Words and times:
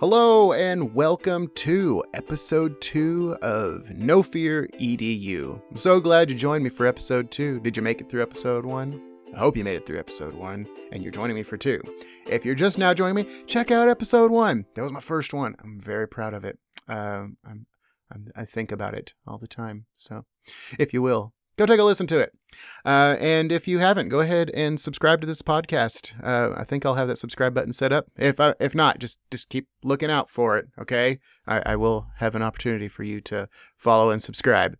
Hello 0.00 0.54
and 0.54 0.94
welcome 0.94 1.48
to 1.56 2.02
episode 2.14 2.80
two 2.80 3.36
of 3.42 3.90
No 3.90 4.22
Fear 4.22 4.66
EDU. 4.78 5.60
I'm 5.68 5.76
so 5.76 6.00
glad 6.00 6.30
you 6.30 6.36
joined 6.36 6.64
me 6.64 6.70
for 6.70 6.86
episode 6.86 7.30
two. 7.30 7.60
Did 7.60 7.76
you 7.76 7.82
make 7.82 8.00
it 8.00 8.08
through 8.08 8.22
episode 8.22 8.64
one? 8.64 8.98
I 9.34 9.38
hope 9.38 9.58
you 9.58 9.62
made 9.62 9.76
it 9.76 9.84
through 9.84 9.98
episode 9.98 10.32
one 10.32 10.66
and 10.90 11.02
you're 11.02 11.12
joining 11.12 11.36
me 11.36 11.42
for 11.42 11.58
two. 11.58 11.82
If 12.26 12.46
you're 12.46 12.54
just 12.54 12.78
now 12.78 12.94
joining 12.94 13.26
me, 13.26 13.30
check 13.46 13.70
out 13.70 13.90
episode 13.90 14.30
one. 14.30 14.64
That 14.74 14.84
was 14.84 14.90
my 14.90 15.00
first 15.00 15.34
one. 15.34 15.54
I'm 15.62 15.78
very 15.78 16.08
proud 16.08 16.32
of 16.32 16.46
it. 16.46 16.58
Um, 16.88 17.36
I'm, 17.44 17.66
I'm, 18.10 18.28
I 18.34 18.46
think 18.46 18.72
about 18.72 18.94
it 18.94 19.12
all 19.26 19.36
the 19.36 19.46
time. 19.46 19.84
So, 19.92 20.24
if 20.78 20.94
you 20.94 21.02
will, 21.02 21.34
go 21.60 21.66
take 21.66 21.78
a 21.78 21.84
listen 21.84 22.06
to 22.06 22.18
it. 22.18 22.32
Uh, 22.86 23.16
and 23.20 23.52
if 23.52 23.68
you 23.68 23.80
haven't, 23.80 24.08
go 24.08 24.20
ahead 24.20 24.50
and 24.54 24.80
subscribe 24.80 25.20
to 25.20 25.26
this 25.26 25.42
podcast. 25.42 26.14
Uh, 26.24 26.54
I 26.56 26.64
think 26.64 26.86
I'll 26.86 26.94
have 26.94 27.08
that 27.08 27.18
subscribe 27.18 27.52
button 27.52 27.74
set 27.74 27.92
up. 27.92 28.06
If 28.16 28.40
I, 28.40 28.54
if 28.58 28.74
not, 28.74 28.98
just 28.98 29.20
just 29.30 29.50
keep 29.50 29.68
looking 29.84 30.10
out 30.10 30.30
for 30.30 30.56
it. 30.56 30.68
Okay, 30.80 31.18
I, 31.46 31.60
I 31.66 31.76
will 31.76 32.06
have 32.16 32.34
an 32.34 32.42
opportunity 32.42 32.88
for 32.88 33.02
you 33.02 33.20
to 33.22 33.48
follow 33.76 34.10
and 34.10 34.22
subscribe. 34.22 34.78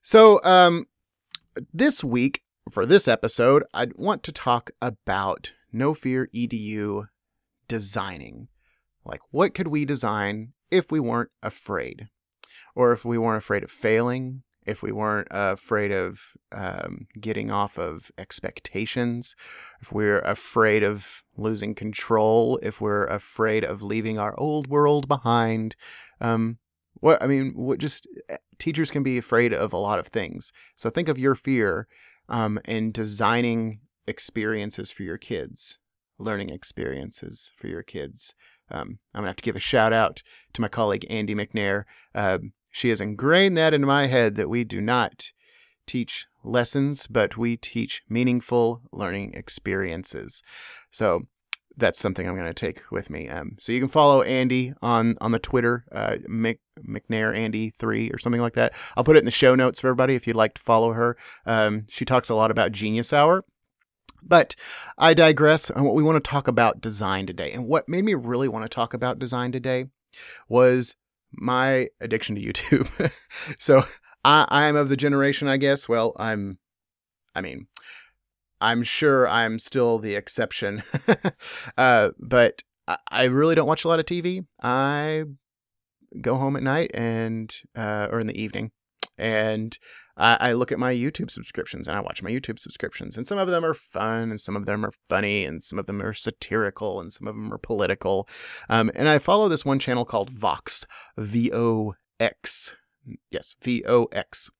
So, 0.00 0.40
um, 0.44 0.86
this 1.72 2.04
week 2.04 2.42
for 2.70 2.86
this 2.86 3.08
episode, 3.08 3.64
I 3.74 3.88
want 3.96 4.22
to 4.24 4.32
talk 4.32 4.70
about 4.80 5.54
No 5.72 5.92
Fear 5.92 6.30
EDU 6.32 7.08
designing. 7.66 8.46
Like, 9.04 9.20
what 9.32 9.54
could 9.54 9.68
we 9.68 9.84
design 9.84 10.52
if 10.70 10.92
we 10.92 11.00
weren't 11.00 11.30
afraid? 11.42 12.08
Or 12.76 12.92
if 12.92 13.04
we 13.04 13.18
weren't 13.18 13.42
afraid 13.42 13.64
of 13.64 13.70
failing, 13.70 14.42
if 14.66 14.82
we 14.82 14.92
weren't 14.92 15.28
uh, 15.30 15.52
afraid 15.54 15.92
of 15.92 16.32
um, 16.52 17.06
getting 17.20 17.50
off 17.50 17.78
of 17.78 18.10
expectations, 18.18 19.36
if 19.80 19.92
we're 19.92 20.20
afraid 20.20 20.82
of 20.82 21.24
losing 21.36 21.74
control, 21.74 22.58
if 22.62 22.80
we're 22.80 23.06
afraid 23.06 23.64
of 23.64 23.82
leaving 23.82 24.18
our 24.18 24.38
old 24.38 24.66
world 24.66 25.06
behind. 25.06 25.76
Um, 26.20 26.58
what 27.00 27.22
I 27.22 27.26
mean, 27.26 27.52
what 27.54 27.78
just 27.78 28.08
eh, 28.28 28.38
teachers 28.58 28.90
can 28.90 29.02
be 29.02 29.18
afraid 29.18 29.52
of 29.52 29.72
a 29.72 29.78
lot 29.78 29.98
of 29.98 30.08
things. 30.08 30.52
So 30.74 30.90
think 30.90 31.08
of 31.08 31.18
your 31.18 31.34
fear 31.34 31.86
um, 32.28 32.58
in 32.64 32.90
designing 32.90 33.80
experiences 34.06 34.90
for 34.90 35.02
your 35.04 35.18
kids, 35.18 35.78
learning 36.18 36.50
experiences 36.50 37.52
for 37.56 37.68
your 37.68 37.82
kids. 37.82 38.34
Um, 38.70 38.98
I'm 39.14 39.20
gonna 39.20 39.28
have 39.28 39.36
to 39.36 39.42
give 39.42 39.56
a 39.56 39.60
shout 39.60 39.92
out 39.92 40.22
to 40.54 40.60
my 40.60 40.68
colleague 40.68 41.06
Andy 41.08 41.34
McNair. 41.34 41.84
Uh, 42.14 42.38
she 42.76 42.90
has 42.90 43.00
ingrained 43.00 43.56
that 43.56 43.72
in 43.72 43.86
my 43.86 44.06
head 44.06 44.34
that 44.34 44.50
we 44.50 44.62
do 44.62 44.82
not 44.82 45.32
teach 45.86 46.26
lessons, 46.44 47.06
but 47.06 47.34
we 47.34 47.56
teach 47.56 48.02
meaningful 48.06 48.82
learning 48.92 49.32
experiences. 49.32 50.42
So 50.90 51.22
that's 51.74 51.98
something 51.98 52.28
I'm 52.28 52.36
going 52.36 52.46
to 52.46 52.52
take 52.52 52.82
with 52.92 53.08
me. 53.08 53.30
Um, 53.30 53.56
so 53.58 53.72
you 53.72 53.80
can 53.80 53.88
follow 53.88 54.20
Andy 54.20 54.74
on 54.82 55.16
on 55.22 55.32
the 55.32 55.38
Twitter, 55.38 55.86
uh, 55.90 56.16
Mc, 56.28 56.60
McNair 56.86 57.34
Andy 57.34 57.70
three 57.70 58.10
or 58.10 58.18
something 58.18 58.42
like 58.42 58.52
that. 58.56 58.74
I'll 58.94 59.04
put 59.04 59.16
it 59.16 59.20
in 59.20 59.24
the 59.24 59.30
show 59.30 59.54
notes 59.54 59.80
for 59.80 59.86
everybody 59.86 60.14
if 60.14 60.26
you'd 60.26 60.36
like 60.36 60.52
to 60.56 60.62
follow 60.62 60.92
her. 60.92 61.16
Um, 61.46 61.86
she 61.88 62.04
talks 62.04 62.28
a 62.28 62.34
lot 62.34 62.50
about 62.50 62.72
Genius 62.72 63.10
Hour. 63.10 63.46
But 64.22 64.54
I 64.98 65.14
digress 65.14 65.70
on 65.70 65.84
what 65.84 65.94
we 65.94 66.02
want 66.02 66.22
to 66.22 66.30
talk 66.30 66.46
about 66.46 66.82
design 66.82 67.26
today. 67.26 67.52
And 67.52 67.68
what 67.68 67.88
made 67.88 68.04
me 68.04 68.12
really 68.12 68.48
want 68.48 68.66
to 68.66 68.68
talk 68.68 68.92
about 68.92 69.18
design 69.18 69.50
today 69.50 69.86
was 70.46 70.94
my 71.32 71.88
addiction 72.00 72.36
to 72.36 72.42
YouTube. 72.42 73.12
so 73.58 73.84
I, 74.24 74.46
I'm 74.48 74.76
of 74.76 74.88
the 74.88 74.96
generation, 74.96 75.48
I 75.48 75.56
guess. 75.56 75.88
Well, 75.88 76.14
I'm, 76.18 76.58
I 77.34 77.40
mean, 77.40 77.66
I'm 78.60 78.82
sure 78.82 79.28
I'm 79.28 79.58
still 79.58 79.98
the 79.98 80.14
exception. 80.14 80.82
uh, 81.78 82.10
but 82.18 82.62
I, 82.88 82.98
I 83.10 83.24
really 83.24 83.54
don't 83.54 83.68
watch 83.68 83.84
a 83.84 83.88
lot 83.88 84.00
of 84.00 84.06
TV. 84.06 84.46
I 84.62 85.24
go 86.20 86.36
home 86.36 86.56
at 86.56 86.62
night 86.62 86.90
and, 86.94 87.54
uh, 87.74 88.08
or 88.10 88.20
in 88.20 88.26
the 88.26 88.40
evening 88.40 88.70
and 89.18 89.78
I, 90.16 90.36
I, 90.40 90.52
look 90.52 90.72
at 90.72 90.78
my 90.78 90.92
YouTube 90.92 91.30
subscriptions 91.30 91.88
and 91.88 91.96
I 91.96 92.00
watch 92.00 92.22
my 92.22 92.30
YouTube 92.30 92.58
subscriptions, 92.58 93.16
and 93.16 93.26
some 93.26 93.38
of 93.38 93.48
them 93.48 93.64
are 93.64 93.74
fun, 93.74 94.30
and 94.30 94.40
some 94.40 94.56
of 94.56 94.66
them 94.66 94.84
are 94.84 94.92
funny, 95.08 95.44
and 95.44 95.62
some 95.62 95.78
of 95.78 95.86
them 95.86 96.02
are 96.02 96.12
satirical, 96.12 97.00
and 97.00 97.12
some 97.12 97.26
of 97.26 97.34
them 97.34 97.52
are 97.52 97.58
political. 97.58 98.28
Um, 98.68 98.90
and 98.94 99.08
I 99.08 99.18
follow 99.18 99.48
this 99.48 99.64
one 99.64 99.78
channel 99.78 100.04
called 100.04 100.30
Vox, 100.30 100.86
V 101.16 101.50
O 101.52 101.94
X. 102.18 102.76
Yes, 103.30 103.56
V 103.62 103.84
O 103.86 104.06
X. 104.12 104.50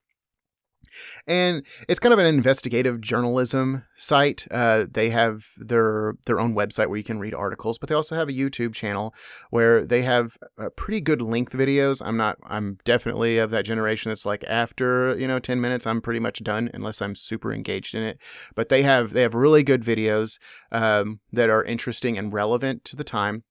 And 1.25 1.63
it's 1.87 1.99
kind 1.99 2.13
of 2.13 2.19
an 2.19 2.25
investigative 2.25 3.01
journalism 3.01 3.83
site. 3.97 4.47
Uh, 4.51 4.85
they 4.89 5.09
have 5.09 5.47
their 5.57 6.15
their 6.25 6.39
own 6.39 6.55
website 6.55 6.87
where 6.87 6.97
you 6.97 7.03
can 7.03 7.19
read 7.19 7.33
articles, 7.33 7.77
but 7.77 7.89
they 7.89 7.95
also 7.95 8.15
have 8.15 8.29
a 8.29 8.33
YouTube 8.33 8.73
channel 8.73 9.13
where 9.49 9.85
they 9.85 10.03
have 10.03 10.37
uh, 10.57 10.69
pretty 10.75 11.01
good 11.01 11.21
length 11.21 11.53
videos. 11.53 12.01
I'm 12.05 12.17
not. 12.17 12.37
I'm 12.43 12.77
definitely 12.85 13.37
of 13.37 13.49
that 13.51 13.65
generation 13.65 14.09
that's 14.09 14.25
like 14.25 14.43
after 14.47 15.17
you 15.17 15.27
know 15.27 15.39
10 15.39 15.59
minutes, 15.59 15.87
I'm 15.87 16.01
pretty 16.01 16.19
much 16.19 16.43
done 16.43 16.69
unless 16.73 17.01
I'm 17.01 17.15
super 17.15 17.53
engaged 17.53 17.95
in 17.95 18.03
it. 18.03 18.19
But 18.55 18.69
they 18.69 18.83
have 18.83 19.13
they 19.13 19.21
have 19.21 19.33
really 19.33 19.63
good 19.63 19.83
videos 19.83 20.39
um, 20.71 21.19
that 21.31 21.49
are 21.49 21.63
interesting 21.63 22.17
and 22.17 22.33
relevant 22.33 22.83
to 22.85 22.95
the 22.95 23.03
time. 23.03 23.43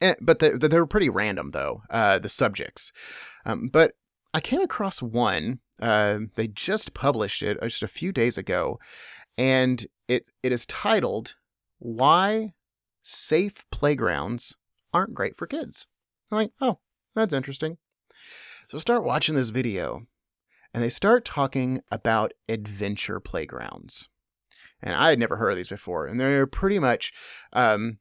And, 0.00 0.16
but 0.20 0.40
they, 0.40 0.50
they're 0.50 0.86
pretty 0.86 1.08
random 1.08 1.52
though 1.52 1.82
uh, 1.90 2.18
the 2.18 2.28
subjects. 2.28 2.92
Um, 3.46 3.68
but 3.68 3.92
I 4.32 4.40
came 4.40 4.60
across 4.60 5.00
one 5.00 5.60
uh, 5.80 6.18
they 6.34 6.46
just 6.46 6.94
published 6.94 7.42
it 7.42 7.58
uh, 7.62 7.66
just 7.66 7.82
a 7.82 7.88
few 7.88 8.12
days 8.12 8.38
ago, 8.38 8.78
and 9.36 9.86
it 10.08 10.28
it 10.42 10.52
is 10.52 10.66
titled 10.66 11.34
"Why 11.78 12.54
Safe 13.02 13.64
Playgrounds 13.70 14.56
Aren't 14.92 15.14
Great 15.14 15.36
for 15.36 15.46
Kids." 15.46 15.86
I'm 16.30 16.38
like, 16.38 16.52
oh, 16.60 16.78
that's 17.14 17.32
interesting. 17.32 17.78
So 18.70 18.78
start 18.78 19.04
watching 19.04 19.34
this 19.34 19.50
video, 19.50 20.06
and 20.72 20.82
they 20.82 20.88
start 20.88 21.24
talking 21.24 21.80
about 21.90 22.32
adventure 22.48 23.20
playgrounds. 23.20 24.08
And 24.82 24.94
I 24.94 25.10
had 25.10 25.18
never 25.18 25.36
heard 25.36 25.50
of 25.50 25.56
these 25.56 25.68
before, 25.68 26.06
and 26.06 26.20
they're 26.20 26.46
pretty 26.46 26.78
much 26.78 27.12
um, 27.52 27.98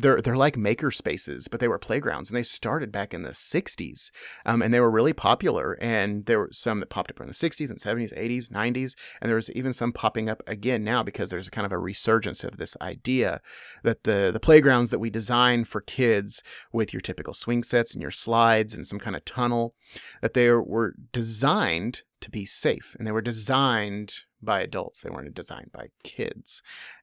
they're 0.00 0.20
they're 0.20 0.36
like 0.36 0.56
maker 0.56 0.90
spaces, 0.90 1.48
but 1.48 1.60
they 1.60 1.68
were 1.68 1.78
playgrounds, 1.78 2.30
and 2.30 2.36
they 2.36 2.42
started 2.42 2.90
back 2.90 3.12
in 3.12 3.22
the 3.22 3.30
'60s, 3.30 4.10
um, 4.46 4.62
and 4.62 4.72
they 4.72 4.80
were 4.80 4.90
really 4.90 5.12
popular. 5.12 5.74
And 5.80 6.24
there 6.24 6.38
were 6.38 6.50
some 6.52 6.80
that 6.80 6.90
popped 6.90 7.10
up 7.10 7.20
in 7.20 7.26
the 7.26 7.32
'60s 7.32 7.70
and 7.70 7.78
'70s, 7.78 8.16
'80s, 8.16 8.48
'90s, 8.48 8.96
and 9.20 9.28
there 9.28 9.36
was 9.36 9.50
even 9.52 9.72
some 9.72 9.92
popping 9.92 10.28
up 10.28 10.42
again 10.46 10.84
now 10.84 11.02
because 11.02 11.30
there's 11.30 11.48
a 11.48 11.50
kind 11.50 11.66
of 11.66 11.72
a 11.72 11.78
resurgence 11.78 12.44
of 12.44 12.56
this 12.56 12.76
idea 12.80 13.40
that 13.82 14.04
the 14.04 14.30
the 14.32 14.40
playgrounds 14.40 14.90
that 14.90 14.98
we 14.98 15.10
design 15.10 15.64
for 15.64 15.80
kids 15.80 16.42
with 16.72 16.92
your 16.92 17.00
typical 17.00 17.34
swing 17.34 17.62
sets 17.62 17.94
and 17.94 18.02
your 18.02 18.10
slides 18.10 18.74
and 18.74 18.86
some 18.86 18.98
kind 18.98 19.16
of 19.16 19.24
tunnel, 19.24 19.74
that 20.22 20.34
they 20.34 20.50
were 20.50 20.94
designed 21.12 22.02
to 22.20 22.30
be 22.30 22.44
safe, 22.44 22.94
and 22.98 23.06
they 23.06 23.12
were 23.12 23.22
designed 23.22 24.14
by 24.42 24.60
adults. 24.60 25.02
They 25.02 25.10
weren't 25.10 25.34
designed 25.34 25.70
by 25.72 25.88
kids, 26.02 26.62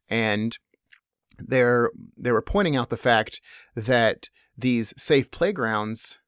and 0.09 0.57
they're 1.39 1.91
they 2.17 2.31
were 2.31 2.41
pointing 2.41 2.75
out 2.75 2.89
the 2.89 2.97
fact 2.97 3.41
that 3.75 4.29
these 4.57 4.93
safe 4.97 5.29
playgrounds 5.31 6.19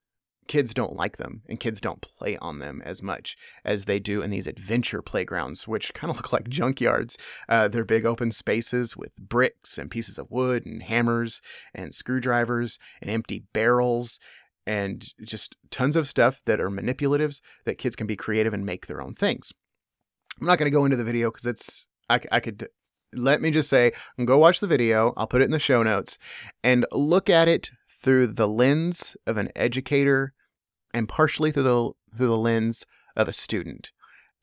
kids 0.49 0.73
don't 0.73 0.95
like 0.95 1.17
them 1.17 1.43
and 1.47 1.59
kids 1.59 1.79
don't 1.79 2.01
play 2.01 2.35
on 2.37 2.57
them 2.57 2.81
as 2.83 3.03
much 3.03 3.37
as 3.63 3.85
they 3.85 3.99
do 3.99 4.21
in 4.21 4.31
these 4.31 4.47
adventure 4.47 5.01
playgrounds 5.01 5.67
which 5.67 5.93
kind 5.93 6.09
of 6.11 6.17
look 6.17 6.33
like 6.33 6.49
junkyards. 6.49 7.15
Uh, 7.47 7.69
they're 7.69 7.85
big 7.85 8.05
open 8.05 8.31
spaces 8.31 8.97
with 8.97 9.15
bricks 9.15 9.77
and 9.77 9.91
pieces 9.91 10.17
of 10.17 10.29
wood 10.29 10.65
and 10.65 10.83
hammers 10.83 11.41
and 11.73 11.93
screwdrivers 11.93 12.79
and 12.99 13.09
empty 13.09 13.45
barrels 13.53 14.19
and 14.65 15.13
just 15.23 15.55
tons 15.69 15.95
of 15.95 16.07
stuff 16.07 16.41
that 16.45 16.59
are 16.59 16.69
manipulatives 16.69 17.41
that 17.65 17.77
kids 17.77 17.95
can 17.95 18.07
be 18.07 18.15
creative 18.15 18.53
and 18.53 18.65
make 18.65 18.87
their 18.87 19.01
own 19.01 19.13
things. 19.13 19.53
I'm 20.41 20.47
not 20.47 20.57
going 20.57 20.71
to 20.71 20.75
go 20.75 20.85
into 20.85 20.97
the 20.97 21.03
video 21.03 21.31
because 21.31 21.45
it's 21.45 21.87
I, 22.09 22.19
I 22.31 22.39
could 22.39 22.67
let 23.13 23.41
me 23.41 23.51
just 23.51 23.69
say, 23.69 23.91
go 24.23 24.37
watch 24.37 24.59
the 24.59 24.67
video. 24.67 25.13
I'll 25.17 25.27
put 25.27 25.41
it 25.41 25.45
in 25.45 25.51
the 25.51 25.59
show 25.59 25.83
notes 25.83 26.17
and 26.63 26.85
look 26.91 27.29
at 27.29 27.47
it 27.47 27.71
through 27.89 28.27
the 28.27 28.47
lens 28.47 29.17
of 29.25 29.37
an 29.37 29.49
educator 29.55 30.33
and 30.93 31.09
partially 31.09 31.51
through 31.51 31.63
the 31.63 31.91
through 32.17 32.27
the 32.27 32.37
lens 32.37 32.85
of 33.15 33.27
a 33.27 33.33
student. 33.33 33.91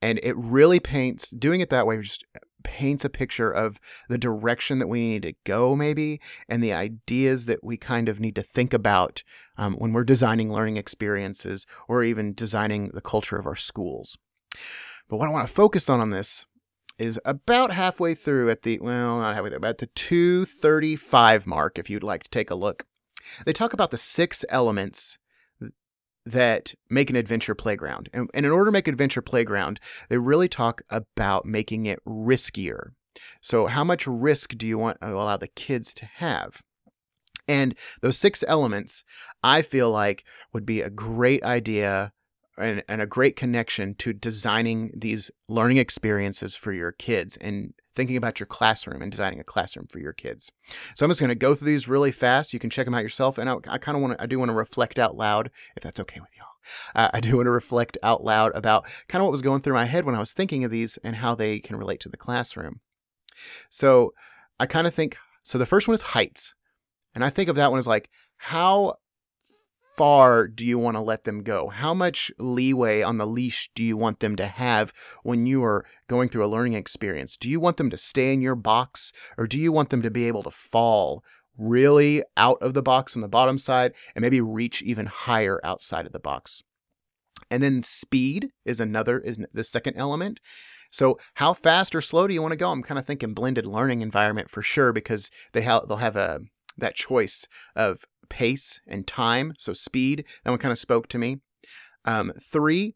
And 0.02 0.20
it 0.22 0.36
really 0.36 0.78
paints 0.78 1.30
doing 1.30 1.60
it 1.60 1.70
that 1.70 1.86
way 1.86 2.00
just 2.00 2.24
paints 2.66 3.04
a 3.04 3.08
picture 3.08 3.50
of 3.50 3.78
the 4.08 4.18
direction 4.18 4.80
that 4.80 4.88
we 4.88 5.00
need 5.00 5.22
to 5.22 5.34
go 5.44 5.76
maybe 5.76 6.20
and 6.48 6.60
the 6.60 6.72
ideas 6.72 7.46
that 7.46 7.62
we 7.62 7.76
kind 7.76 8.08
of 8.08 8.18
need 8.18 8.34
to 8.34 8.42
think 8.42 8.74
about 8.74 9.22
um, 9.56 9.74
when 9.74 9.92
we're 9.92 10.02
designing 10.02 10.52
learning 10.52 10.76
experiences 10.76 11.64
or 11.88 12.02
even 12.02 12.34
designing 12.34 12.90
the 12.92 13.00
culture 13.00 13.36
of 13.36 13.46
our 13.46 13.54
schools 13.54 14.18
but 15.08 15.16
what 15.16 15.28
i 15.28 15.32
want 15.32 15.46
to 15.46 15.54
focus 15.54 15.88
on 15.88 16.00
on 16.00 16.10
this 16.10 16.44
is 16.98 17.18
about 17.24 17.72
halfway 17.72 18.14
through 18.14 18.50
at 18.50 18.62
the, 18.62 18.78
well, 18.78 19.20
not 19.20 19.34
halfway 19.34 19.50
through, 19.50 19.58
about 19.58 19.78
the 19.78 19.86
235 19.86 21.46
mark, 21.46 21.78
if 21.78 21.90
you'd 21.90 22.02
like 22.02 22.22
to 22.24 22.30
take 22.30 22.50
a 22.50 22.54
look. 22.54 22.86
They 23.44 23.52
talk 23.52 23.72
about 23.72 23.90
the 23.90 23.98
six 23.98 24.44
elements 24.48 25.18
that 26.24 26.74
make 26.90 27.08
an 27.08 27.16
adventure 27.16 27.54
playground. 27.54 28.08
And, 28.12 28.28
and 28.34 28.44
in 28.44 28.52
order 28.52 28.66
to 28.66 28.72
make 28.72 28.88
an 28.88 28.94
adventure 28.94 29.22
playground, 29.22 29.78
they 30.08 30.18
really 30.18 30.48
talk 30.48 30.82
about 30.90 31.46
making 31.46 31.86
it 31.86 32.00
riskier. 32.04 32.90
So, 33.40 33.66
how 33.66 33.84
much 33.84 34.06
risk 34.06 34.56
do 34.56 34.66
you 34.66 34.76
want 34.76 35.00
to 35.00 35.14
allow 35.14 35.36
the 35.36 35.48
kids 35.48 35.94
to 35.94 36.06
have? 36.16 36.62
And 37.48 37.76
those 38.02 38.18
six 38.18 38.44
elements, 38.46 39.04
I 39.42 39.62
feel 39.62 39.90
like, 39.90 40.24
would 40.52 40.66
be 40.66 40.82
a 40.82 40.90
great 40.90 41.42
idea 41.44 42.12
and, 42.58 42.82
and 42.88 43.02
a 43.02 43.06
great 43.06 43.36
connection 43.36 43.94
to 43.96 44.12
designing 44.12 44.92
these 44.96 45.30
learning 45.48 45.76
experiences 45.76 46.54
for 46.56 46.72
your 46.72 46.92
kids 46.92 47.36
and 47.38 47.74
thinking 47.94 48.16
about 48.16 48.38
your 48.38 48.46
classroom 48.46 49.00
and 49.00 49.10
designing 49.10 49.40
a 49.40 49.44
classroom 49.44 49.86
for 49.90 49.98
your 49.98 50.12
kids. 50.12 50.52
So 50.94 51.04
I'm 51.04 51.10
just 51.10 51.20
going 51.20 51.28
to 51.28 51.34
go 51.34 51.54
through 51.54 51.66
these 51.66 51.88
really 51.88 52.12
fast. 52.12 52.52
You 52.52 52.58
can 52.58 52.70
check 52.70 52.84
them 52.84 52.94
out 52.94 53.02
yourself. 53.02 53.38
And 53.38 53.48
I, 53.48 53.56
I 53.68 53.78
kind 53.78 53.96
of 53.96 54.02
want 54.02 54.18
to, 54.18 54.22
I 54.22 54.26
do 54.26 54.38
want 54.38 54.50
to 54.50 54.54
reflect 54.54 54.98
out 54.98 55.16
loud, 55.16 55.50
if 55.76 55.82
that's 55.82 56.00
okay 56.00 56.20
with 56.20 56.30
y'all. 56.36 56.46
Uh, 56.94 57.10
I 57.14 57.20
do 57.20 57.36
want 57.36 57.46
to 57.46 57.52
reflect 57.52 57.96
out 58.02 58.24
loud 58.24 58.52
about 58.54 58.84
kind 59.08 59.22
of 59.22 59.26
what 59.26 59.32
was 59.32 59.42
going 59.42 59.62
through 59.62 59.74
my 59.74 59.86
head 59.86 60.04
when 60.04 60.14
I 60.14 60.18
was 60.18 60.32
thinking 60.32 60.64
of 60.64 60.70
these 60.70 60.98
and 60.98 61.16
how 61.16 61.34
they 61.34 61.58
can 61.58 61.76
relate 61.76 62.00
to 62.00 62.08
the 62.08 62.16
classroom. 62.16 62.80
So 63.70 64.12
I 64.58 64.66
kind 64.66 64.86
of 64.86 64.94
think, 64.94 65.16
so 65.42 65.58
the 65.58 65.66
first 65.66 65.88
one 65.88 65.94
is 65.94 66.02
heights. 66.02 66.54
And 67.14 67.24
I 67.24 67.30
think 67.30 67.48
of 67.48 67.56
that 67.56 67.70
one 67.70 67.78
as 67.78 67.86
like, 67.86 68.10
how 68.36 68.96
far 69.96 70.46
do 70.46 70.64
you 70.64 70.78
want 70.78 70.96
to 70.96 71.00
let 71.00 71.24
them 71.24 71.42
go? 71.42 71.68
How 71.68 71.94
much 71.94 72.30
leeway 72.38 73.02
on 73.02 73.18
the 73.18 73.26
leash 73.26 73.70
do 73.74 73.82
you 73.82 73.96
want 73.96 74.20
them 74.20 74.36
to 74.36 74.46
have 74.46 74.92
when 75.22 75.46
you 75.46 75.64
are 75.64 75.84
going 76.08 76.28
through 76.28 76.44
a 76.44 76.48
learning 76.48 76.74
experience? 76.74 77.36
Do 77.36 77.48
you 77.48 77.58
want 77.60 77.78
them 77.78 77.90
to 77.90 77.96
stay 77.96 78.32
in 78.32 78.40
your 78.40 78.54
box 78.54 79.12
or 79.38 79.46
do 79.46 79.58
you 79.58 79.72
want 79.72 79.90
them 79.90 80.02
to 80.02 80.10
be 80.10 80.28
able 80.28 80.42
to 80.42 80.50
fall 80.50 81.24
really 81.56 82.22
out 82.36 82.60
of 82.60 82.74
the 82.74 82.82
box 82.82 83.16
on 83.16 83.22
the 83.22 83.28
bottom 83.28 83.58
side 83.58 83.92
and 84.14 84.22
maybe 84.22 84.40
reach 84.40 84.82
even 84.82 85.06
higher 85.06 85.60
outside 85.64 86.06
of 86.06 86.12
the 86.12 86.20
box? 86.20 86.62
And 87.50 87.62
then 87.62 87.82
speed 87.82 88.50
is 88.64 88.80
another 88.80 89.18
is 89.18 89.38
the 89.52 89.64
second 89.64 89.96
element. 89.96 90.40
So 90.90 91.18
how 91.34 91.52
fast 91.52 91.94
or 91.94 92.00
slow 92.00 92.26
do 92.26 92.34
you 92.34 92.42
want 92.42 92.52
to 92.52 92.56
go? 92.56 92.70
I'm 92.70 92.82
kind 92.82 92.98
of 92.98 93.06
thinking 93.06 93.34
blended 93.34 93.66
learning 93.66 94.02
environment 94.02 94.50
for 94.50 94.62
sure 94.62 94.92
because 94.92 95.30
they 95.52 95.62
have 95.62 95.88
they'll 95.88 95.98
have 95.98 96.16
a 96.16 96.40
that 96.78 96.94
choice 96.94 97.46
of 97.74 98.04
pace 98.28 98.80
and 98.86 99.06
time, 99.06 99.54
so 99.58 99.72
speed. 99.72 100.24
That 100.44 100.50
one 100.50 100.58
kind 100.58 100.72
of 100.72 100.78
spoke 100.78 101.08
to 101.08 101.18
me. 101.18 101.38
Um, 102.04 102.32
three 102.40 102.94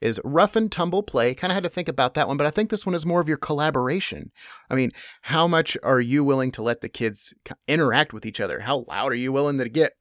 is 0.00 0.20
rough 0.24 0.56
and 0.56 0.70
tumble 0.70 1.02
play. 1.02 1.34
Kind 1.34 1.52
of 1.52 1.54
had 1.54 1.62
to 1.62 1.70
think 1.70 1.88
about 1.88 2.14
that 2.14 2.28
one, 2.28 2.36
but 2.36 2.46
I 2.46 2.50
think 2.50 2.70
this 2.70 2.84
one 2.84 2.94
is 2.94 3.06
more 3.06 3.20
of 3.20 3.28
your 3.28 3.38
collaboration. 3.38 4.32
I 4.68 4.74
mean, 4.74 4.90
how 5.22 5.46
much 5.46 5.76
are 5.82 6.00
you 6.00 6.24
willing 6.24 6.50
to 6.52 6.62
let 6.62 6.80
the 6.80 6.88
kids 6.88 7.34
interact 7.68 8.12
with 8.12 8.26
each 8.26 8.40
other? 8.40 8.60
How 8.60 8.84
loud 8.88 9.12
are 9.12 9.16
you 9.16 9.32
willing 9.32 9.58
to 9.58 9.68
get? 9.68 9.92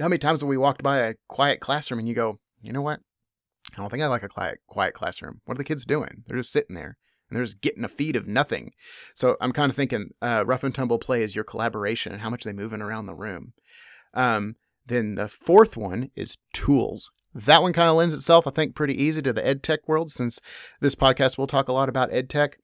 How 0.00 0.08
many 0.08 0.18
times 0.18 0.40
have 0.40 0.48
we 0.48 0.56
walked 0.56 0.82
by 0.82 0.98
a 0.98 1.14
quiet 1.28 1.60
classroom 1.60 1.98
and 1.98 2.08
you 2.08 2.14
go, 2.14 2.38
you 2.62 2.72
know 2.72 2.80
what? 2.80 3.00
I 3.74 3.80
don't 3.80 3.90
think 3.90 4.02
I 4.02 4.06
like 4.06 4.22
a 4.22 4.28
quiet, 4.28 4.58
quiet 4.66 4.94
classroom. 4.94 5.40
What 5.44 5.56
are 5.56 5.58
the 5.58 5.64
kids 5.64 5.84
doing? 5.84 6.24
They're 6.26 6.38
just 6.38 6.52
sitting 6.52 6.76
there 6.76 6.96
and 7.32 7.38
they're 7.38 7.46
just 7.46 7.62
getting 7.62 7.82
a 7.82 7.88
feed 7.88 8.14
of 8.14 8.28
nothing. 8.28 8.72
So 9.14 9.38
I'm 9.40 9.52
kind 9.52 9.70
of 9.70 9.76
thinking 9.76 10.10
uh, 10.20 10.44
rough 10.46 10.64
and 10.64 10.74
tumble 10.74 10.98
play 10.98 11.22
is 11.22 11.34
your 11.34 11.44
collaboration 11.44 12.12
and 12.12 12.20
how 12.20 12.28
much 12.28 12.44
they're 12.44 12.52
moving 12.52 12.82
around 12.82 13.06
the 13.06 13.14
room. 13.14 13.54
Um, 14.12 14.56
then 14.84 15.14
the 15.14 15.28
fourth 15.28 15.74
one 15.74 16.10
is 16.14 16.36
tools. 16.52 17.10
That 17.34 17.62
one 17.62 17.72
kind 17.72 17.88
of 17.88 17.96
lends 17.96 18.12
itself, 18.12 18.46
I 18.46 18.50
think, 18.50 18.74
pretty 18.74 19.02
easy 19.02 19.22
to 19.22 19.32
the 19.32 19.46
ed 19.46 19.62
tech 19.62 19.88
world 19.88 20.12
since 20.12 20.42
this 20.82 20.94
podcast 20.94 21.38
will 21.38 21.46
talk 21.46 21.68
a 21.68 21.72
lot 21.72 21.88
about 21.88 22.12
ed 22.12 22.28
tech. 22.28 22.58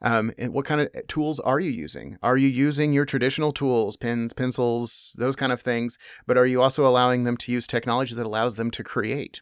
Um, 0.00 0.32
and 0.38 0.52
what 0.52 0.66
kind 0.66 0.80
of 0.82 0.88
tools 1.08 1.40
are 1.40 1.58
you 1.58 1.70
using? 1.70 2.16
Are 2.22 2.36
you 2.36 2.46
using 2.46 2.92
your 2.92 3.04
traditional 3.04 3.50
tools, 3.50 3.96
pens, 3.96 4.32
pencils, 4.32 5.16
those 5.18 5.34
kind 5.34 5.50
of 5.50 5.62
things? 5.62 5.98
But 6.28 6.38
are 6.38 6.46
you 6.46 6.62
also 6.62 6.86
allowing 6.86 7.24
them 7.24 7.36
to 7.38 7.50
use 7.50 7.66
technology 7.66 8.14
that 8.14 8.26
allows 8.26 8.54
them 8.54 8.70
to 8.70 8.84
create? 8.84 9.40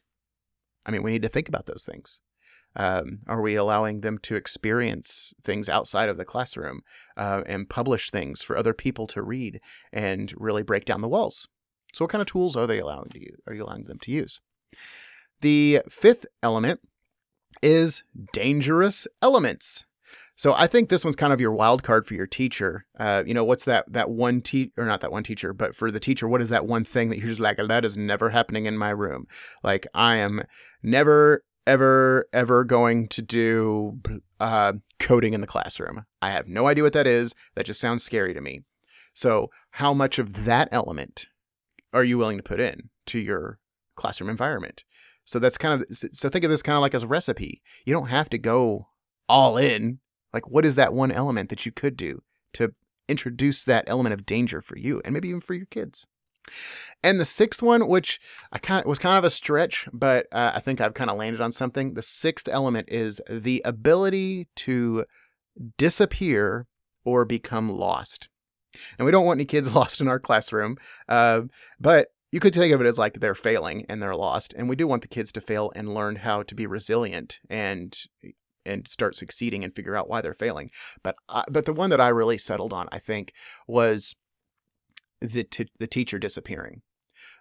I 0.87 0.91
mean, 0.91 1.03
we 1.03 1.11
need 1.11 1.23
to 1.23 1.29
think 1.29 1.50
about 1.50 1.67
those 1.67 1.85
things. 1.85 2.23
Um, 2.77 3.21
are 3.27 3.41
we 3.41 3.57
allowing 3.57 4.01
them 4.01 4.19
to 4.19 4.37
experience 4.37 5.35
things 5.43 5.69
outside 5.69 6.09
of 6.09 6.17
the 6.17 6.25
classroom 6.25 6.83
uh, 7.17 7.43
and 7.47 7.69
publish 7.69 8.11
things 8.11 8.43
for 8.43 8.57
other 8.57 8.73
people 8.73 9.07
to 9.09 9.23
read 9.23 9.61
and 9.93 10.33
really 10.37 10.63
break 10.63 10.85
down 10.85 11.01
the 11.01 11.09
walls? 11.09 11.49
So, 11.93 12.05
what 12.05 12.11
kind 12.11 12.23
of 12.23 12.29
tools 12.29 12.57
are 12.57 12.67
they 12.67 12.79
allowing 12.79 13.11
to 13.11 13.21
use? 13.21 13.41
Are 13.47 13.55
you 13.55 13.65
allowing 13.65 13.85
them 13.85 13.99
to 14.01 14.13
use? 14.13 14.41
The 15.41 15.81
fifth 15.89 16.27
element 16.43 16.81
is 17.63 18.05
dangerous 18.33 19.09
elements. 19.23 19.85
So 20.41 20.55
I 20.55 20.69
think 20.69 20.89
this 20.89 21.05
one's 21.05 21.17
kind 21.17 21.35
of 21.35 21.41
your 21.43 21.53
wild 21.53 21.83
card 21.83 22.07
for 22.07 22.15
your 22.15 22.27
teacher. 22.27 22.87
Uh, 22.99 23.23
you 23.27 23.35
know, 23.35 23.45
what's 23.45 23.65
that 23.65 23.85
that 23.93 24.09
one 24.09 24.41
teacher 24.41 24.73
or 24.79 24.87
not 24.87 25.03
that 25.03 25.13
one 25.13 25.23
teacher, 25.23 25.53
but 25.53 25.77
for 25.77 25.91
the 25.91 26.01
teacher, 26.01 26.27
what 26.27 26.41
is 26.41 26.49
that 26.49 26.65
one 26.65 26.83
thing 26.83 27.11
that 27.11 27.19
you're 27.19 27.27
just 27.27 27.41
like 27.41 27.59
that 27.59 27.85
is 27.85 27.95
never 27.95 28.31
happening 28.31 28.65
in 28.65 28.79
my 28.79 28.89
room? 28.89 29.27
Like 29.63 29.87
I 29.93 30.17
am 30.17 30.41
never 30.83 31.45
ever 31.71 32.27
ever 32.33 32.65
going 32.65 33.07
to 33.07 33.23
do 33.23 34.01
uh, 34.41 34.73
coding 34.99 35.35
in 35.35 35.41
the 35.41 35.47
classroom. 35.47 36.05
I 36.21 36.31
have 36.31 36.49
no 36.49 36.67
idea 36.67 36.83
what 36.83 36.93
that 36.95 37.07
is. 37.07 37.35
That 37.55 37.67
just 37.67 37.81
sounds 37.81 38.03
scary 38.03 38.35
to 38.35 38.41
me. 38.41 38.63
So, 39.15 39.51
how 39.75 39.95
much 39.95 40.19
of 40.19 40.45
that 40.45 40.69
element 40.73 41.27
are 41.93 42.03
you 42.03 42.19
willing 42.19 42.39
to 42.39 42.43
put 42.43 42.59
in 42.59 42.91
to 43.07 43.21
your 43.21 43.61
classroom 43.95 44.29
environment? 44.29 44.83
So 45.25 45.39
that's 45.39 45.59
kind 45.59 45.81
of 45.81 45.97
so 45.97 46.29
think 46.29 46.45
of 46.45 46.51
this 46.51 46.63
kind 46.63 46.75
of 46.75 46.83
like 46.83 46.95
as 46.95 47.05
a 47.05 47.07
recipe. 47.07 47.63
You 47.85 47.95
don't 47.95 48.09
have 48.09 48.29
to 48.31 48.39
go 48.39 48.89
all 49.29 49.57
in. 49.57 50.01
Like 50.33 50.49
what 50.49 50.65
is 50.65 50.75
that 50.75 50.93
one 50.93 51.13
element 51.13 51.51
that 51.51 51.65
you 51.65 51.71
could 51.71 51.97
do 51.97 52.23
to 52.55 52.75
introduce 53.09 53.63
that 53.65 53.85
element 53.87 54.13
of 54.13 54.27
danger 54.27 54.61
for 54.61 54.77
you 54.77 55.01
and 55.05 55.15
maybe 55.15 55.29
even 55.29 55.41
for 55.41 55.55
your 55.55 55.67
kids? 55.67 56.09
And 57.03 57.19
the 57.19 57.25
sixth 57.25 57.63
one, 57.63 57.89
which 57.89 58.21
I 58.53 58.59
kind 58.59 58.85
of 58.85 58.89
was 58.89 58.99
kind 58.99 59.17
of 59.17 59.25
a 59.25 59.31
stretch, 59.31 59.89
but 59.93 60.27
uh, 60.33 60.53
I 60.55 60.61
think 60.61 60.81
I've 60.81 60.95
kind 60.95 61.11
of 61.11 61.17
landed 61.17 61.41
on 61.41 61.53
something. 61.53 61.95
The 61.95 62.03
sixth 62.03 62.49
element 62.49 62.89
is 62.91 63.23
the 63.29 63.63
ability 63.65 64.49
to 64.57 65.05
disappear 65.79 66.67
or 67.05 67.25
become 67.25 67.71
lost. 67.71 68.29
And 68.99 69.07
we 69.07 69.13
don't 69.13 69.25
want 69.25 69.39
any 69.39 69.47
kids 69.47 69.75
lost 69.75 70.01
in 70.01 70.09
our 70.09 70.21
classroom, 70.21 70.77
uh, 71.09 71.43
but 71.81 72.09
you 72.33 72.39
could 72.39 72.55
think 72.55 72.73
of 72.73 72.81
it 72.81 72.87
as 72.87 72.99
like 72.99 73.15
they're 73.15 73.35
failing 73.35 73.85
and 73.89 74.03
they're 74.03 74.15
lost. 74.15 74.55
And 74.57 74.69
we 74.69 74.77
do 74.77 74.87
want 74.87 75.03
the 75.03 75.09
kids 75.09 75.33
to 75.33 75.41
fail 75.41 75.73
and 75.75 75.95
learn 75.95 76.17
how 76.17 76.43
to 76.45 76.55
be 76.55 76.67
resilient 76.67 77.41
and 77.49 77.97
and 78.67 78.87
start 78.87 79.17
succeeding 79.17 79.65
and 79.65 79.75
figure 79.75 79.97
out 79.97 80.09
why 80.09 80.21
they're 80.21 80.35
failing. 80.35 80.71
But 81.03 81.17
uh, 81.29 81.45
but 81.51 81.65
the 81.65 81.73
one 81.73 81.91
that 81.91 82.01
I 82.01 82.09
really 82.09 82.39
settled 82.39 82.73
on, 82.73 82.89
I 82.93 82.99
think, 82.99 83.33
was 83.67 84.15
the 85.21 85.45
t- 85.45 85.71
the 85.79 85.87
teacher 85.87 86.19
disappearing. 86.19 86.83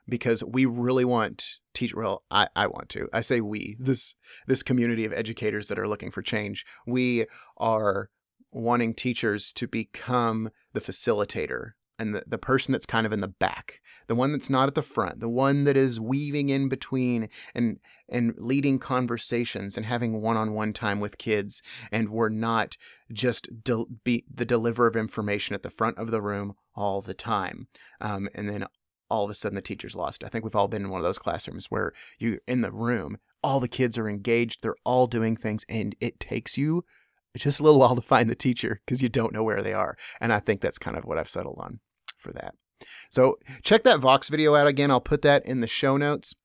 Because 0.07 0.43
we 0.43 0.65
really 0.65 1.05
want 1.05 1.45
teach 1.73 1.93
well 1.93 2.23
I, 2.31 2.47
I 2.55 2.67
want 2.67 2.89
to. 2.89 3.07
I 3.13 3.21
say 3.21 3.41
we 3.41 3.77
this 3.79 4.15
this 4.47 4.63
community 4.63 5.05
of 5.05 5.13
educators 5.13 5.67
that 5.67 5.79
are 5.79 5.87
looking 5.87 6.11
for 6.11 6.21
change. 6.21 6.65
We 6.87 7.25
are 7.57 8.09
wanting 8.51 8.95
teachers 8.95 9.53
to 9.53 9.67
become 9.67 10.49
the 10.73 10.81
facilitator 10.81 11.71
and 11.99 12.15
the, 12.15 12.23
the 12.25 12.37
person 12.37 12.71
that's 12.71 12.85
kind 12.85 13.05
of 13.05 13.13
in 13.13 13.21
the 13.21 13.27
back 13.27 13.81
the 14.09 14.15
one 14.15 14.33
that's 14.33 14.49
not 14.49 14.67
at 14.67 14.75
the 14.75 14.81
front 14.81 15.21
the 15.21 15.29
one 15.29 15.63
that 15.63 15.77
is 15.77 15.99
weaving 15.99 16.49
in 16.49 16.67
between 16.67 17.29
and 17.55 17.79
and 18.09 18.33
leading 18.37 18.79
conversations 18.79 19.77
and 19.77 19.85
having 19.85 20.21
one-on-one 20.21 20.73
time 20.73 20.99
with 20.99 21.17
kids 21.17 21.61
and 21.91 22.09
we're 22.09 22.29
not 22.29 22.75
just 23.13 23.63
de- 23.63 23.85
be 24.03 24.25
the 24.33 24.45
deliver 24.45 24.87
of 24.87 24.95
information 24.95 25.55
at 25.55 25.63
the 25.63 25.69
front 25.69 25.97
of 25.97 26.11
the 26.11 26.21
room 26.21 26.55
all 26.75 27.01
the 27.01 27.13
time. 27.13 27.67
Um, 28.01 28.29
and 28.33 28.49
then 28.49 28.65
all 29.09 29.23
of 29.23 29.29
a 29.29 29.33
sudden 29.33 29.55
the 29.55 29.61
teacher's 29.61 29.95
lost. 29.95 30.23
I 30.23 30.27
think 30.27 30.43
we've 30.43 30.55
all 30.55 30.67
been 30.67 30.83
in 30.83 30.89
one 30.89 30.99
of 30.99 31.05
those 31.05 31.17
classrooms 31.17 31.67
where 31.69 31.93
you're 32.17 32.39
in 32.47 32.61
the 32.61 32.71
room 32.71 33.17
all 33.41 33.61
the 33.61 33.69
kids 33.69 33.97
are 33.97 34.09
engaged 34.09 34.61
they're 34.61 34.75
all 34.83 35.07
doing 35.07 35.37
things 35.37 35.63
and 35.69 35.95
it 36.01 36.19
takes 36.19 36.57
you 36.57 36.83
just 37.37 37.61
a 37.61 37.63
little 37.63 37.79
while 37.79 37.95
to 37.95 38.01
find 38.01 38.29
the 38.29 38.35
teacher 38.35 38.81
because 38.85 39.01
you 39.01 39.07
don't 39.07 39.31
know 39.31 39.43
where 39.43 39.61
they 39.61 39.71
are. 39.71 39.95
And 40.19 40.33
i 40.33 40.39
think 40.39 40.61
that's 40.61 40.77
kind 40.77 40.97
of 40.97 41.05
what 41.05 41.17
i've 41.17 41.29
settled 41.29 41.59
on 41.61 41.79
for 42.17 42.33
that 42.33 42.55
so 43.09 43.37
check 43.63 43.83
that 43.83 43.99
vox 43.99 44.29
video 44.29 44.55
out 44.55 44.67
again 44.67 44.91
i'll 44.91 44.99
put 45.01 45.21
that 45.21 45.45
in 45.45 45.61
the 45.61 45.67
show 45.67 45.97
notes 45.97 46.35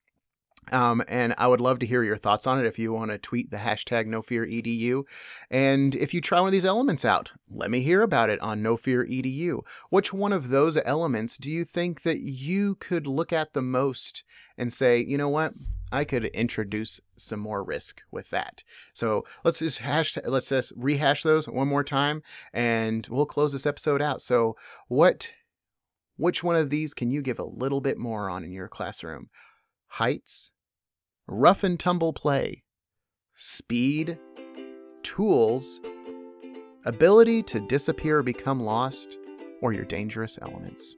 um, 0.72 1.02
and 1.08 1.34
I 1.36 1.46
would 1.46 1.60
love 1.60 1.78
to 1.80 1.86
hear 1.86 2.02
your 2.02 2.16
thoughts 2.16 2.46
on 2.46 2.58
it 2.58 2.66
if 2.66 2.78
you 2.78 2.92
want 2.92 3.10
to 3.10 3.18
tweet 3.18 3.50
the 3.50 3.58
hashtag 3.58 4.06
NoFearEDU. 4.06 5.04
And 5.50 5.94
if 5.94 6.14
you 6.14 6.20
try 6.20 6.40
one 6.40 6.48
of 6.48 6.52
these 6.52 6.64
elements 6.64 7.04
out, 7.04 7.32
let 7.50 7.70
me 7.70 7.82
hear 7.82 8.02
about 8.02 8.30
it 8.30 8.40
on 8.40 8.62
NoFearEDU. 8.62 9.60
Which 9.90 10.12
one 10.12 10.32
of 10.32 10.48
those 10.48 10.78
elements 10.84 11.36
do 11.36 11.50
you 11.50 11.64
think 11.64 12.02
that 12.02 12.20
you 12.20 12.76
could 12.76 13.06
look 13.06 13.32
at 13.32 13.52
the 13.52 13.62
most 13.62 14.24
and 14.56 14.72
say, 14.72 15.00
you 15.00 15.18
know 15.18 15.28
what? 15.28 15.52
I 15.92 16.04
could 16.04 16.24
introduce 16.26 17.00
some 17.16 17.40
more 17.40 17.62
risk 17.62 18.02
with 18.10 18.30
that. 18.30 18.64
So 18.92 19.24
let's 19.44 19.60
just 19.60 19.78
hash, 19.78 20.16
let's 20.24 20.48
just 20.48 20.72
rehash 20.76 21.22
those 21.22 21.46
one 21.46 21.68
more 21.68 21.84
time, 21.84 22.22
and 22.52 23.06
we'll 23.08 23.26
close 23.26 23.52
this 23.52 23.66
episode 23.66 24.02
out. 24.02 24.20
So 24.20 24.56
what, 24.88 25.32
which 26.16 26.42
one 26.42 26.56
of 26.56 26.70
these 26.70 26.94
can 26.94 27.10
you 27.10 27.22
give 27.22 27.38
a 27.38 27.44
little 27.44 27.80
bit 27.80 27.98
more 27.98 28.30
on 28.30 28.44
in 28.44 28.52
your 28.52 28.68
classroom? 28.68 29.28
Heights, 29.88 30.52
rough 31.26 31.64
and 31.64 31.78
tumble 31.78 32.12
play, 32.12 32.64
speed, 33.34 34.18
tools, 35.02 35.80
ability 36.84 37.42
to 37.44 37.60
disappear 37.60 38.18
or 38.18 38.22
become 38.22 38.62
lost, 38.62 39.18
or 39.60 39.72
your 39.72 39.84
dangerous 39.84 40.38
elements. 40.42 40.96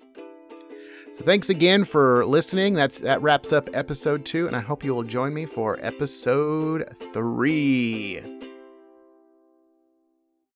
So 1.13 1.25
thanks 1.25 1.49
again 1.49 1.85
for 1.85 2.27
listening. 2.27 2.75
That's 2.75 3.01
that 3.01 3.23
wraps 3.23 3.53
up 3.53 3.71
episode 3.75 4.25
2 4.25 4.49
and 4.49 4.57
I 4.57 4.61
hope 4.61 4.85
you 4.85 4.95
will 4.95 5.03
join 5.03 5.33
me 5.33 5.47
for 5.47 5.79
episode 5.81 6.95
3. 7.13 8.46